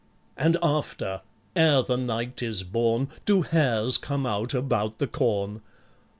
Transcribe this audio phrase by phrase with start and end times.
[0.35, 1.21] And after,
[1.55, 5.61] ere the night is born, Do hares come out about the corn?